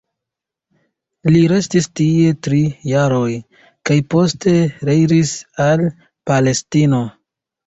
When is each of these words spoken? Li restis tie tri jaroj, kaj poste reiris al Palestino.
Li 1.35 1.41
restis 1.51 1.87
tie 1.99 2.31
tri 2.47 2.61
jaroj, 2.93 3.27
kaj 3.91 3.99
poste 4.15 4.55
reiris 4.91 5.35
al 5.69 5.87
Palestino. 6.33 7.05